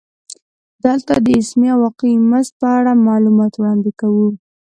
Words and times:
دلته 0.83 1.13
د 1.25 1.27
اسمي 1.39 1.67
او 1.73 1.79
واقعي 1.83 2.15
مزد 2.29 2.53
په 2.61 2.67
اړه 2.77 2.91
معلومات 3.07 3.51
وړاندې 3.55 3.91
کوو 3.99 4.27